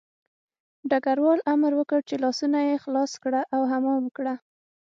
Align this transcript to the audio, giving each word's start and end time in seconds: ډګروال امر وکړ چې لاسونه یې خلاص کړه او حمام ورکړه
ډګروال 0.89 1.39
امر 1.53 1.71
وکړ 1.77 1.99
چې 2.09 2.15
لاسونه 2.23 2.59
یې 2.67 2.75
خلاص 2.83 3.11
کړه 3.23 3.41
او 3.55 3.61
حمام 3.71 4.01
ورکړه 4.05 4.35